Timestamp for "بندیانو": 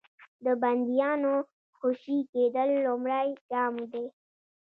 0.61-1.33